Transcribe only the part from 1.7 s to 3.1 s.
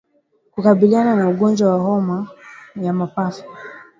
wa homa ya